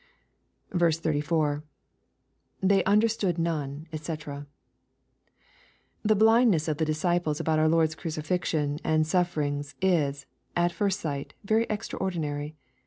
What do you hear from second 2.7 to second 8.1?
understood none, djc] The blindness of the disciples about our Lord's